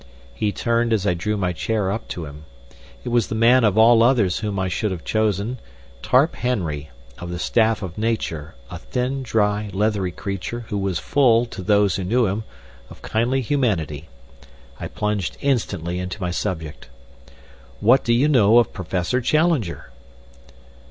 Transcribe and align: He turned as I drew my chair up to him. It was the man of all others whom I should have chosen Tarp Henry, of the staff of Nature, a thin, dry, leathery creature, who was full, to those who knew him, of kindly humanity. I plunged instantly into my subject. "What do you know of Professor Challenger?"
He 0.33 0.51
turned 0.51 0.93
as 0.93 1.05
I 1.05 1.13
drew 1.13 1.37
my 1.37 1.53
chair 1.53 1.91
up 1.91 2.07
to 2.07 2.25
him. 2.25 2.45
It 3.03 3.09
was 3.09 3.27
the 3.27 3.35
man 3.35 3.63
of 3.63 3.77
all 3.77 4.01
others 4.01 4.39
whom 4.39 4.57
I 4.57 4.67
should 4.67 4.89
have 4.89 5.03
chosen 5.03 5.59
Tarp 6.01 6.33
Henry, 6.37 6.89
of 7.19 7.29
the 7.29 7.37
staff 7.37 7.83
of 7.83 7.99
Nature, 7.99 8.55
a 8.71 8.79
thin, 8.79 9.21
dry, 9.21 9.69
leathery 9.71 10.11
creature, 10.11 10.61
who 10.69 10.77
was 10.79 10.97
full, 10.97 11.45
to 11.45 11.61
those 11.61 11.97
who 11.97 12.03
knew 12.03 12.25
him, 12.25 12.45
of 12.89 13.03
kindly 13.03 13.41
humanity. 13.41 14.09
I 14.79 14.87
plunged 14.87 15.37
instantly 15.39 15.99
into 15.99 16.19
my 16.19 16.31
subject. 16.31 16.89
"What 17.79 18.03
do 18.03 18.11
you 18.11 18.27
know 18.27 18.57
of 18.57 18.73
Professor 18.73 19.21
Challenger?" 19.21 19.91